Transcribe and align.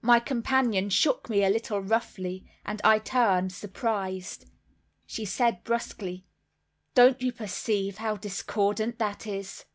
My 0.00 0.20
companion 0.20 0.88
shook 0.88 1.28
me 1.28 1.44
a 1.44 1.50
little 1.50 1.80
roughly, 1.82 2.46
and 2.64 2.80
I 2.82 2.98
turned 2.98 3.52
surprised. 3.52 4.46
She 5.04 5.26
said 5.26 5.64
brusquely, 5.64 6.24
"Don't 6.94 7.20
you 7.20 7.30
perceive 7.30 7.98
how 7.98 8.16
discordant 8.16 8.98
that 8.98 9.26
is?" 9.26 9.66